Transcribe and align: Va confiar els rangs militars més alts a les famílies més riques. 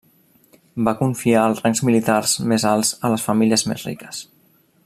Va 0.87 0.93
confiar 1.01 1.43
els 1.51 1.61
rangs 1.65 1.83
militars 1.89 2.35
més 2.53 2.67
alts 2.73 2.95
a 3.11 3.15
les 3.15 3.29
famílies 3.31 3.69
més 3.73 3.89
riques. 3.91 4.27